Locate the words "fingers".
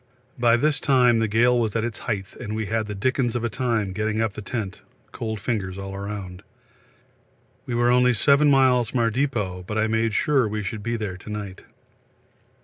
5.39-5.77